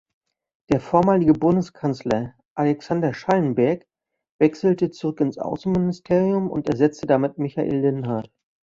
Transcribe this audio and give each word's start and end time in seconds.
Der 0.71 0.79
vormalige 0.79 1.33
Bundeskanzler 1.33 2.33
Alexander 2.55 3.13
Schallenberg 3.13 3.85
wechselte 4.39 4.89
zurück 4.89 5.19
ins 5.19 5.37
Außenministerium 5.37 6.49
und 6.49 6.67
ersetzte 6.69 7.05
damit 7.05 7.37
Michael 7.37 7.81
Linhart. 7.81 8.31